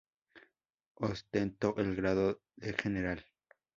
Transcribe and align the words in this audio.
Ostentó 0.95 1.75
el 1.77 1.95
grado 1.95 2.41
de 2.55 2.73
general. 2.73 3.23